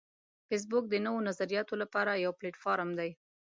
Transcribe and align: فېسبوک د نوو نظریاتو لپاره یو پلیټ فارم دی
فېسبوک 0.47 0.83
د 0.89 0.95
نوو 1.05 1.25
نظریاتو 1.29 1.73
لپاره 1.81 2.11
یو 2.25 2.31
پلیټ 2.39 2.55
فارم 2.63 2.89
دی 2.99 3.11